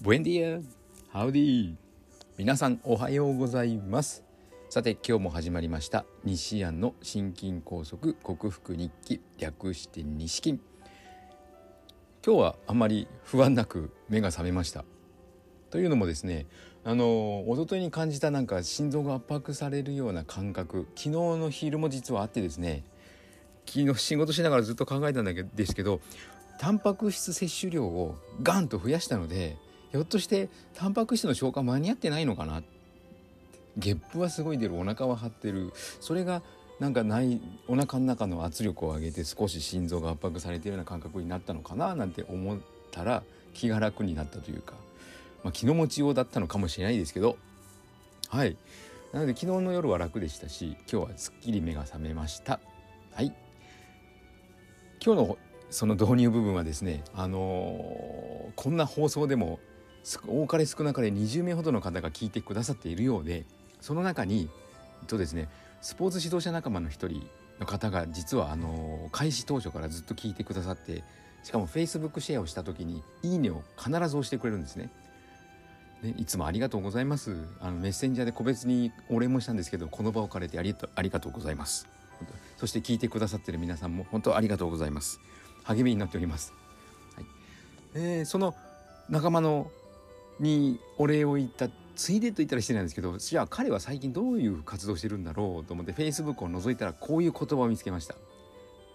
[0.00, 0.62] ブエンディア
[1.08, 1.74] ハウディ
[2.36, 4.22] 皆さんおはようございます。
[4.70, 6.04] さて今日も始まりました。
[6.22, 10.60] 西安の心筋梗塞克服日記略して西筋
[12.24, 14.84] 今日はあまり不安なく目が覚めました。
[15.70, 16.46] というのもですね
[16.84, 22.84] あの一昨日に感じたなんか心臓が圧迫されるような感覚昨日の昼も実はあってですね
[23.66, 26.00] 昨日仕事しながらずっと考えたんだけですけど
[26.60, 29.56] タンパク質摂取量をガンと増やしたので
[29.90, 32.62] ひょっとしてタンパク質の消化間に合ってないのかな
[33.76, 35.72] ゲップはすごい出るお腹は張ってる。
[36.00, 36.42] それが
[36.80, 42.58] なんかないお腹の中の圧力を上げて少し心臓が圧迫されているような感覚になったのかななんて思っ
[42.90, 43.22] たら
[43.54, 44.74] 気が楽になったというか、
[45.42, 47.36] まあ、気の持ちようだったのかもしれないですけど
[48.28, 48.56] はい。
[49.12, 52.60] なので昨日の夜は楽でしたし今日はすっきり目が覚めました。
[53.12, 53.32] はい。
[55.04, 55.38] 今日の
[55.70, 59.60] その導入部分はですねあのー、こんな放送でも
[60.26, 63.44] 多かれ少なかれ20名ほどの方が聞いてくださっているようで
[63.80, 64.48] その中に
[65.06, 65.48] とですね
[65.80, 67.28] スポーツ指導者仲間の一人
[67.60, 71.04] の方が実はあの開始当初からずっと聞いてくださって
[71.42, 74.90] しかも Facebook シェアをした時に「いいね」を必ず押してくれるんですね。
[76.02, 77.36] ね、いつもありがとうございます。
[77.60, 81.88] あのメッセンジャーで個別にお礼もしたんですけどこの場を借りてありありがとうございます。
[82.56, 85.20] そして聞いてくださってる皆さんも本当ありがとうございます。
[85.64, 86.52] 励みになっております、
[87.14, 87.26] はい。
[87.94, 88.54] えー、その
[89.08, 89.70] 仲間の
[90.40, 98.14] にお礼を言ったついでと言ったら失礼ないんですけどじゃあ彼は最近どういう活動してるんだろうと思って Facebook を覗いたらこういう言葉を見つけました。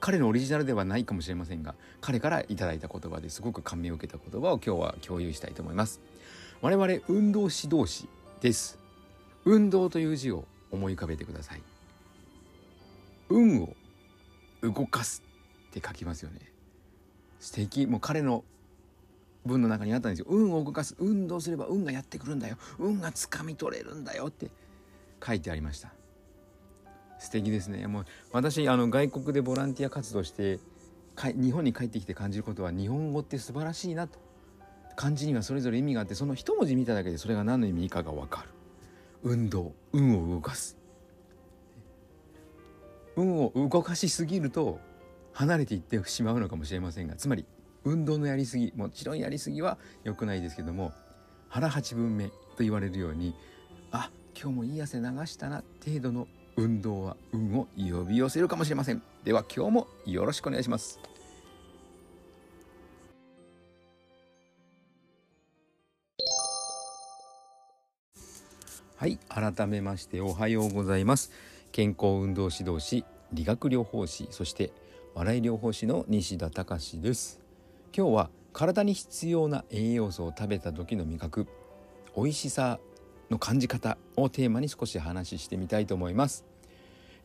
[0.00, 6.00] 彼のオリジナルではないかもしれませんが彼からいただいた言葉ですごく感銘を受けた言葉を今日は共有したいと思います。
[6.60, 8.08] 我々運動指導士
[8.40, 8.78] です。
[9.44, 11.62] 運動という字を思い浮かべてください。
[13.28, 13.74] 運を
[14.62, 15.22] 動かす
[15.70, 16.40] って書きますよね。
[17.40, 17.86] 素敵。
[17.86, 18.44] もう彼の
[19.48, 20.26] 文の中にあったんですよ。
[20.28, 22.56] 運を動かす運動すれば運がやってくるんだよ。
[22.78, 24.50] 運がつかみ取れるんだよって
[25.24, 25.92] 書いてありました。
[27.18, 27.88] 素敵ですね。
[27.88, 30.60] もう私あの外国でボランティア活動して
[31.16, 34.20] 日本に帰ってきて感じることは日本語って素晴らしいなと。
[34.94, 38.48] 漢字にはそれぞれ意味があってその一文字見ただけでそれが何の意味かが分かる。
[39.22, 40.76] 運動運を動かす。
[43.16, 44.78] 運を動かしすぎると
[45.32, 47.44] 離れていってしまうのかもしれませんがつまり
[47.84, 50.92] 運動のやりすぎもちろんやりすぎは良くないですけども
[51.48, 53.34] 腹八分目と言われるように
[53.90, 56.28] あ今日もいい汗流したな程度の
[56.58, 59.00] 運動は運を呼び寄せるかもしれません。
[59.22, 60.98] では今日もよろしくお願いします。
[68.96, 71.30] はい改めましておはようございます。
[71.70, 74.72] 健康運動指導士理学療法士そして
[75.14, 77.47] 笑い療法士の西田隆です。
[77.98, 81.48] 今日は体に必要な栄養素を食べた時の味覚
[82.14, 82.78] 美味しさ
[83.28, 86.44] の感じ方をテーマに少し話してみたいと思います。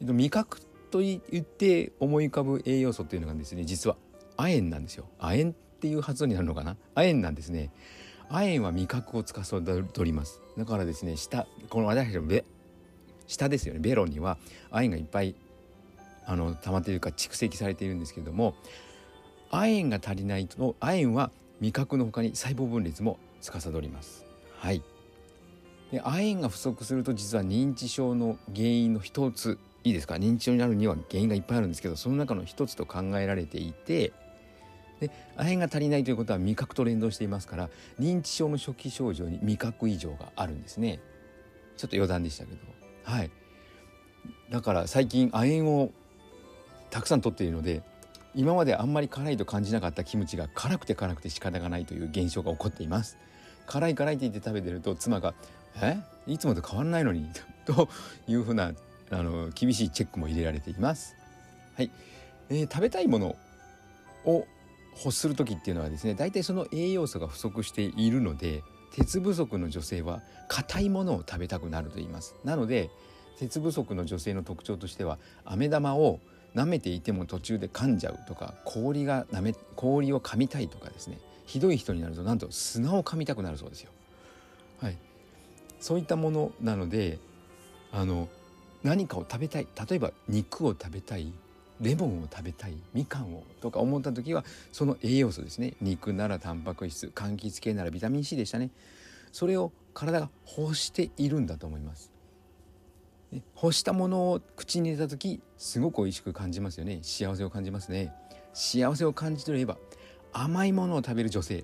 [0.01, 3.97] 味覚と言って思い浮かぶ栄養素っていうのがですね実は
[4.35, 5.05] 亜鉛なんですよ。
[5.19, 6.75] 亜鉛っていう発音になるのかな？
[6.95, 7.69] 亜鉛なんですね。
[8.29, 9.59] 亜鉛は味覚を司
[10.03, 10.41] ります。
[10.57, 12.45] だからですね下この私たちのベ
[13.27, 13.79] 下ですよね。
[13.79, 14.39] ベロには
[14.71, 15.35] 亜鉛がいっぱい
[16.25, 18.55] あの溜まっているか蓄積されているんですけれども
[19.53, 21.31] 亜鉛が足りないと亜鉛は
[21.61, 24.25] 味覚のほかに細胞分裂も司ります。
[24.57, 24.81] はい。
[25.91, 30.15] で亜鉛が不足すると実は認知症の原因の一ついいですか？
[30.15, 34.11] 認知症になるには原因がいっぱいあるんですけどその中の一つと考えられていて
[34.99, 37.69] で亜鉛が足りないということは味覚と連動していますから
[37.99, 40.99] 認知症の初期症状に味覚異常があるんですね。
[41.77, 42.59] ちょっと余談でしたけど。
[43.03, 43.29] はい。
[44.49, 45.91] だから最近亜鉛を
[46.89, 47.83] たくさん取っているので
[48.35, 53.17] 今まであんまり辛いと感じなかったキムチが辛くて辛くて仕方がないという現象が起こっています。
[53.65, 55.33] 辛い辛いって言って食べてると妻が
[55.81, 55.97] 「え？
[56.27, 57.27] いつもと変わらないのに」
[57.65, 57.89] と
[58.27, 58.73] いうふうな
[59.11, 61.15] あの厳しいチェックも入れられています。
[61.75, 61.91] はい、
[62.49, 63.35] えー、食べたいもの
[64.25, 64.45] を
[64.97, 68.63] 欲する時っていうのはですね大体その栄養素が不足しているので
[68.95, 72.35] 鉄不足の女性は硬いものを食べたくなると言います。
[72.43, 72.89] なので
[73.39, 76.19] 鉄不足の女性の特徴としては飴玉を
[76.55, 81.19] 舐めていても途中で噛んじゃうとか氷が舐め氷を噛みたいとかですね。
[81.45, 83.91] ひどい人になるとなんと砂を噛みたくなるそうですよ。
[84.81, 84.97] はい、
[85.79, 87.19] そういったものなので
[87.91, 88.29] あの
[88.83, 89.67] 何かを食べたい。
[89.89, 91.33] 例えば肉を食べたい。
[91.81, 92.77] レモンを食べたい。
[92.93, 95.73] みかんをとか思った時はその栄養素ですね。
[95.81, 98.69] 肉ならタンパク質柑橘系ならビタミン C でしたね。
[99.31, 102.12] それを体が欲しているんだと思います。
[103.55, 106.99] 干したものを口に入れた時すごく美味しく感じますよね。
[107.01, 108.13] 幸せを感じますね。
[108.53, 109.77] 幸せを感じといえば
[110.31, 111.63] 甘いものを食べる女性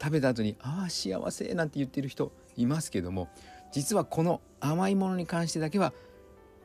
[0.00, 3.28] 食べた後に「ああ幸せ」なんて言ってる人いますけども
[3.72, 5.92] 実はこの甘いものに関してだけは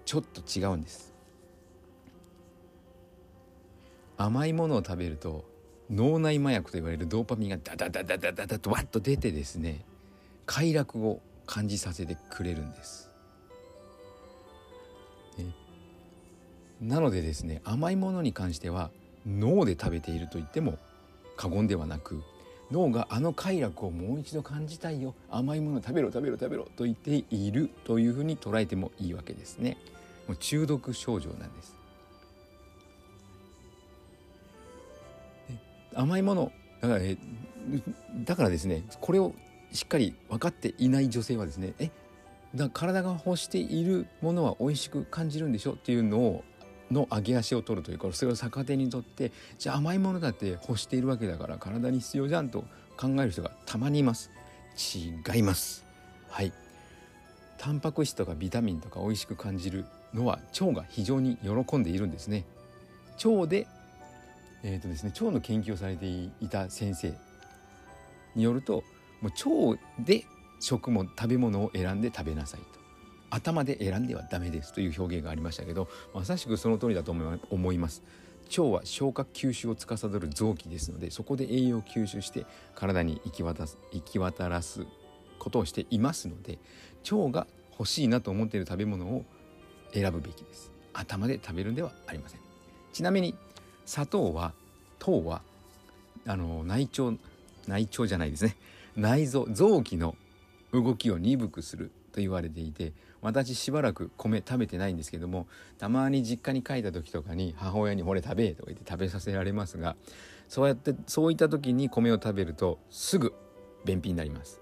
[0.06, 1.14] ちょっと違うんです。
[4.18, 5.44] 甘いものを食べると
[5.90, 9.84] 脳内麻薬と言われるドーパミンがダダダダダダダとワッと出てですね
[10.46, 13.15] 快楽を感じさせてくれるんです。
[15.38, 15.54] ね、
[16.82, 18.92] なのでですね甘いものに関しては
[19.26, 20.78] 脳で食べていると言っても
[21.36, 22.22] 過言ではなく
[22.72, 29.78] 脳があの快楽をもう一度感じたいよ甘いもの食べろ食べろ食べろと言っているというふうに捉えてもいいわけですね。
[30.28, 31.76] もう中毒症状なんです。
[35.94, 37.18] 甘いものだから,、え
[38.26, 39.34] だからですねこれを
[39.72, 41.90] しっかり分かっていない女性はですねえ
[42.56, 46.44] だ体が欲しているものは美味しく感じるんでしょっていうのを
[46.92, 52.64] の上げ足を取るというかそれを逆手にとってじゃあ甘いものだって欲しているわけだから体に必要じゃんと
[52.98, 54.32] 考える人がたまにいます。
[54.78, 55.86] 違います。
[56.30, 56.54] はい。
[57.58, 62.46] タンパク質とかビタミンとか美味しく感じるのは腸が非常に喜んでいるんですね。
[63.24, 63.68] 腸で
[64.68, 67.14] えーとですね、腸の研究をされていた先生
[68.36, 68.84] によると
[69.22, 70.26] もう腸で
[70.66, 72.80] 食も食べ物を選んで食べなさいと。
[73.30, 78.04] 頭で選んではダメですという表現がありましたけどまさしくその通りだと思います。
[78.50, 82.46] 腸は消化吸収を司る臓器ですのでそこで栄養を吸収して
[82.76, 84.86] 体に行き渡す行き渡らす
[85.40, 86.60] ことをしていますので
[87.12, 87.48] 腸が
[87.78, 89.26] 欲しいなと思っている食べ物を
[89.94, 90.72] 選ぶべきです。
[90.94, 92.40] 頭で食べるんではありません。
[92.94, 93.36] ちなみに
[93.86, 94.54] 砂糖は
[94.98, 95.42] 糖は
[96.26, 97.18] あの内腸
[97.68, 98.56] 内腸じゃないですね。
[98.96, 100.16] 内臓臓器の
[100.82, 109.96] 動きを鈍くすると言われていて私しばらく米食べてないんですけどもたまに実家に帰った時とかに母親に「これ食べ」とか言って食べさせられますが
[110.48, 113.34] そうやってそういった時に米を食べるとすぐ
[113.84, 114.62] 便秘になります。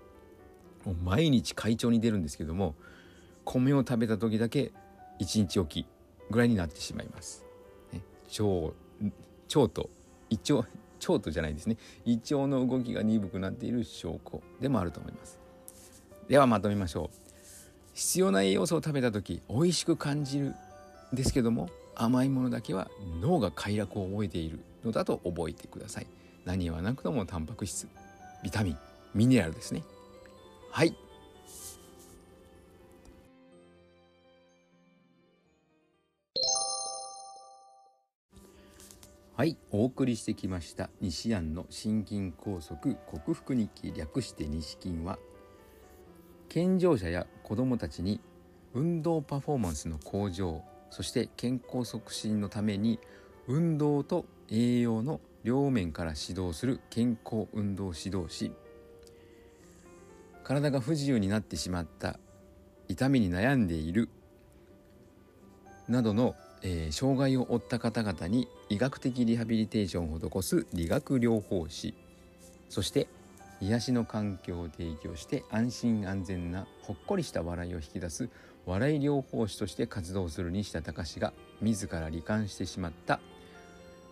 [0.86, 2.75] もう毎日会長に出るんですけども
[3.45, 4.74] 米を食べた時だけ
[5.19, 5.86] 1日おき
[6.30, 7.45] ぐらいになってしまいます、
[7.94, 8.01] ね、
[8.38, 8.74] 腸
[9.60, 9.89] 腸と
[10.30, 10.68] 胃腸
[11.07, 11.77] 腸とじゃないですね。
[12.06, 15.42] 胃腸の動きが鈍くなっている証拠でもあると思います。
[16.27, 17.17] ではまとめましょう。
[17.93, 20.55] 必要な栄養素を食べた時美味しく感じる
[21.13, 22.89] ですけども甘いものだけは
[23.21, 26.07] 脳が快楽を覚えているのだと覚えてください。
[26.45, 27.87] 何はなくともタンパク質
[28.43, 28.77] ビタミン
[29.13, 29.83] ミネラルですね。
[30.71, 30.95] はい。
[39.35, 39.57] はい。
[39.71, 45.17] お送りしてきました西安の心筋梗塞克服日記略して西筋は
[46.53, 48.21] 健常者や子どもたちに
[48.75, 50.61] 運動パフォーマンスの向上
[50.91, 53.00] そして健康促進のために
[53.47, 58.51] 運動と栄養の両面から指導する健康運動指導士。
[60.44, 62.19] 体が不自由になってしまった
[62.88, 64.09] 痛みに悩んでいる
[65.88, 66.35] などの
[66.65, 71.94] えー、障害を負った方々に医学的リハビリテーションを施す理学療法士。
[72.69, 73.09] そして
[73.63, 78.30] 癒しの環境を提供して安心安全なほっこりした笑いを引き出す
[78.65, 83.21] 笑い療法士として活動する西田隆が自ら罹患してしまった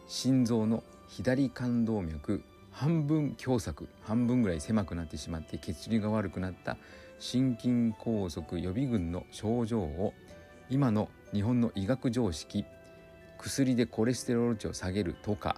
[0.07, 6.77] 心臓の左冠動脈半分狭窄半分ぐらい狭くなってしまって血流が悪くなった
[7.19, 10.13] 心筋梗塞予備軍の症状を
[10.69, 12.63] 今の日本の医学常識
[13.37, 15.57] 薬でコレステロール値を下げるとか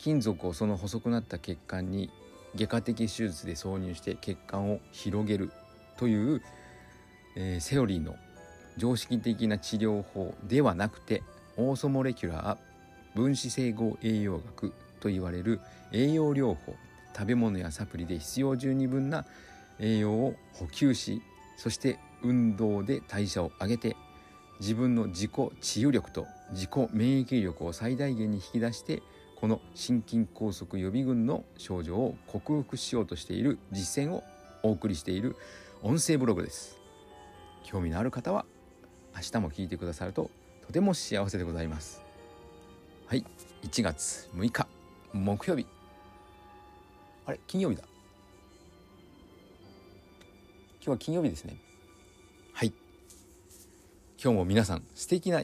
[0.00, 2.10] 金属をその細くなった血管に
[2.56, 5.52] 外科的手術で挿入して血管を広げる
[5.98, 6.42] という、
[7.36, 8.16] えー、セオリーの
[8.78, 11.22] 常識的な治療法ではなくて
[11.58, 15.60] オーソモレキュラー分子整合栄養学と言われる
[15.92, 16.74] 栄養療法
[17.14, 19.26] 食べ物やサプリで必要十二分な
[19.78, 21.20] 栄養を補給し
[21.58, 23.96] そして運動で代謝を上げて
[24.60, 29.02] 自分の自己治癒力と自己免疫力を最大限に引き出して
[29.40, 34.22] この心筋梗塞予備軍の症状を克服しようとしている実践を
[34.62, 35.34] お送りしている
[35.82, 36.78] 音声ブログです。
[37.64, 38.44] 興味のある方は
[39.14, 40.30] 明日も聞いてくださると
[40.66, 42.02] とても幸せでございます。
[43.06, 43.24] はい
[43.62, 44.66] 1月6日
[45.14, 45.66] 木曜日。
[47.24, 47.84] あれ金曜日だ。
[50.82, 51.56] 今日は金曜日ですね。
[52.52, 52.74] はい。
[54.22, 55.42] 今日も皆さん素敵な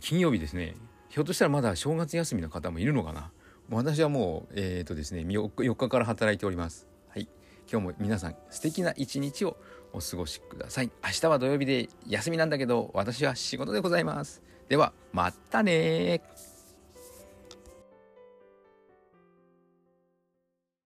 [0.00, 0.74] 金曜日ですね。
[1.16, 3.32] ひょっとしたらまだ正月休みの方もいるのかな。
[3.70, 6.86] 私はもうえっ、ー、とですね 4, 4日から働いております。
[7.08, 7.26] はい。
[7.72, 9.56] 今日も皆さん素敵な一日を
[9.94, 10.90] お過ごしください。
[11.02, 14.42] 明日は土曜日で休みなんだけど私は仕事でございます。
[14.68, 16.20] ではまたね